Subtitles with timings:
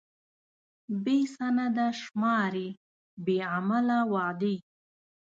[1.03, 2.67] بې سنده شمارې،
[3.25, 4.55] بې عمله وعدې.